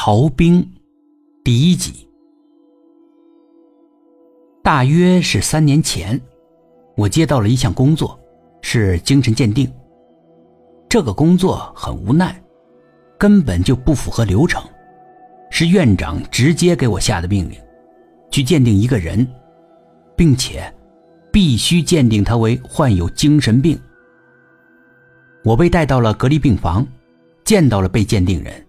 [0.00, 0.64] 逃兵，
[1.42, 2.08] 第一集。
[4.62, 6.18] 大约是三年前，
[6.96, 8.16] 我接到了一项工作，
[8.62, 9.68] 是精神鉴定。
[10.88, 12.40] 这个工作很无奈，
[13.18, 14.62] 根本就不符合流程，
[15.50, 17.58] 是院长直接给我下的命令，
[18.30, 19.26] 去鉴定一个人，
[20.14, 20.72] 并且
[21.32, 23.76] 必须鉴定他为患有精神病。
[25.42, 26.86] 我被带到了隔离病房，
[27.44, 28.64] 见到了被鉴定人。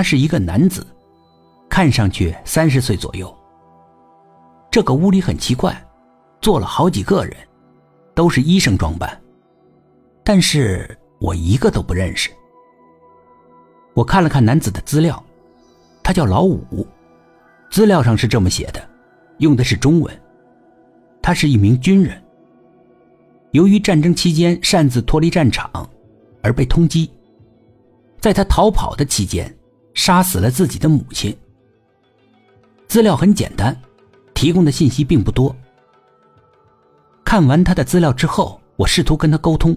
[0.00, 0.86] 他是一个男子，
[1.68, 3.36] 看上去三十岁左右。
[4.70, 5.78] 这个屋里很奇怪，
[6.40, 7.36] 坐了好几个人，
[8.14, 9.20] 都是医生装扮，
[10.24, 12.30] 但是我一个都不认识。
[13.92, 15.22] 我看了看男子的资料，
[16.02, 16.86] 他叫老五，
[17.70, 18.82] 资料上是这么写的，
[19.36, 20.22] 用的是中文。
[21.20, 22.18] 他是一名军人，
[23.50, 25.70] 由于战争期间擅自脱离战场，
[26.42, 27.06] 而被通缉。
[28.18, 29.54] 在他逃跑的期间。
[30.00, 31.36] 杀死了自己的母亲。
[32.88, 33.78] 资料很简单，
[34.32, 35.54] 提供的信息并不多。
[37.22, 39.76] 看完他的资料之后，我试图跟他沟通，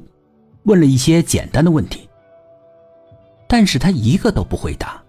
[0.64, 2.08] 问了一些简单的问题，
[3.50, 5.04] 但是他一个都不回答。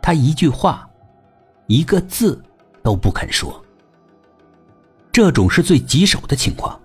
[0.00, 0.88] 他一句话，
[1.66, 2.40] 一个字
[2.84, 3.60] 都不肯说。
[5.10, 6.80] 这种是最棘手的情况。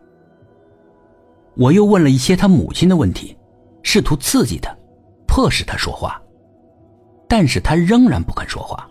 [1.55, 3.37] 我又问了一些他母亲的问题，
[3.83, 4.75] 试图刺激他，
[5.27, 6.19] 迫使他说话。
[7.31, 8.85] 但是他仍然不肯说话。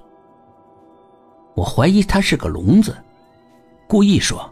[1.54, 2.96] 我怀疑他是个聋子，
[3.86, 4.50] 故意说：“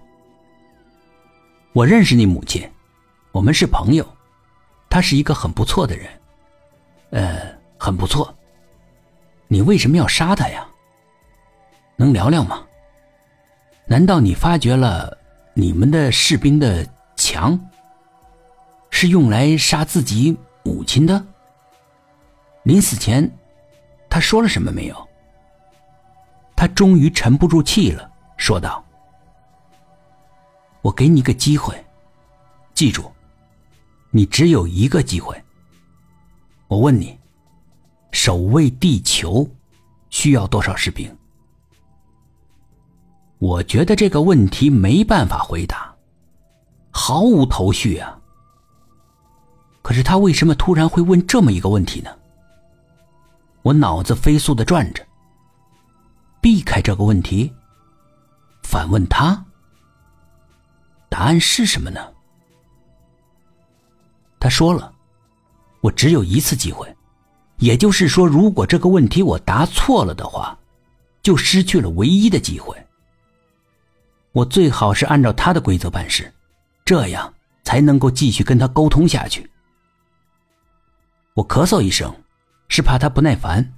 [1.73, 2.71] 我认识你母亲，
[3.33, 4.07] 我们是朋友，
[4.91, 6.07] 他是一个很不错的人，
[7.13, 7.41] 呃，
[7.79, 8.37] 很不错。
[9.47, 10.69] 你为什么要杀他呀？
[11.97, 12.63] 能聊聊吗？
[13.87, 15.17] 难道你发觉了
[15.55, 17.59] 你们的士兵的枪
[18.91, 21.25] 是用来杀自己母亲的？
[22.65, 23.27] 临死前。”
[24.19, 25.09] 他说了什么没有？
[26.57, 28.85] 他终于沉不住气了，说道
[30.83, 31.73] ：“我给你个机会，
[32.75, 33.13] 记住，
[34.11, 35.41] 你只有一个机会。
[36.67, 37.17] 我问你，
[38.11, 39.49] 守卫地球
[40.11, 41.17] 需要多少士兵？”
[43.39, 45.95] 我觉得这个问题没办法回答，
[46.91, 48.19] 毫无头绪啊。
[49.81, 52.11] 可是他为什么突然会问这么一个问题呢？
[53.63, 55.07] 我脑子飞速的转着，
[56.41, 57.53] 避开这个问题，
[58.63, 59.45] 反问他
[61.11, 62.01] ：“答案是什么呢？”
[64.41, 64.95] 他说了
[65.83, 66.97] ：“我只有一次机会，
[67.59, 70.57] 也就是说，如果这个问题我答错了的话，
[71.21, 72.75] 就失去了唯一的机会。
[74.33, 76.33] 我最好是按照他的规则办事，
[76.85, 79.51] 这样才能够继续跟他沟通下去。”
[81.35, 82.15] 我咳嗽一声。
[82.69, 83.75] 是怕他不耐烦。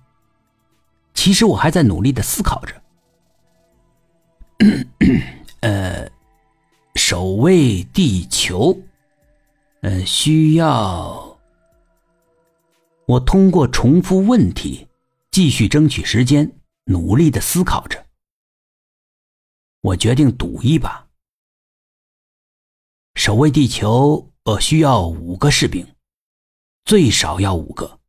[1.14, 2.82] 其实我还在努力的思考着。
[5.60, 6.10] 呃，
[6.94, 8.78] 守卫地球，
[9.82, 11.38] 呃，需要
[13.06, 14.88] 我通过重复问题，
[15.30, 16.52] 继续争取时间，
[16.84, 18.06] 努力的思考着。
[19.82, 21.08] 我决定赌一把。
[23.14, 25.86] 守卫地球，呃，需要五个士兵，
[26.84, 27.99] 最少要五个。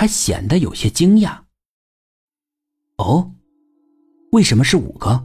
[0.00, 1.36] 他显得有些惊讶。
[2.96, 3.30] 哦，
[4.32, 5.22] 为什么是五个？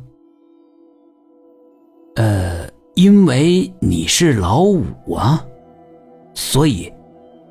[2.18, 5.41] 呃，因为你是老五啊，
[6.34, 6.94] 所以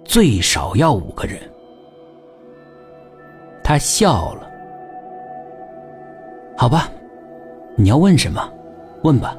[0.04, 1.40] 最少要五个人。
[3.62, 4.46] 他笑了。
[6.58, 6.92] 好吧，
[7.74, 8.52] 你要问什么？
[9.02, 9.34] 问吧。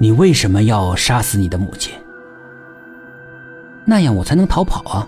[0.00, 1.92] 你为什么要杀死你的母亲？
[3.84, 5.06] 那样我才能逃跑啊。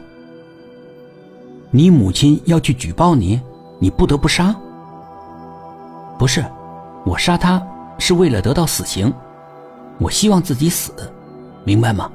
[1.72, 3.40] 你母亲要去举报你，
[3.78, 4.54] 你不得不杀？
[6.18, 6.44] 不是，
[7.06, 7.64] 我杀他
[7.98, 9.12] 是为了得到死刑，
[9.98, 10.92] 我希望自己死，
[11.64, 12.10] 明白吗？